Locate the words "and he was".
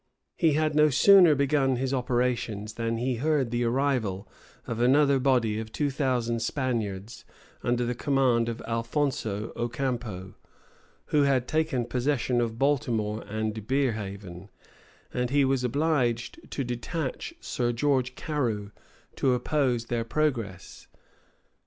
15.13-15.63